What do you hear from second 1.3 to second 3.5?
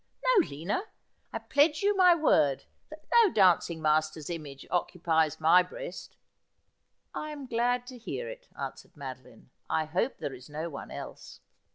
I pledge you my word that no